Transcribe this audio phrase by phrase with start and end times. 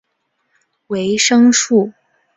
[0.87, 1.93] 维生素。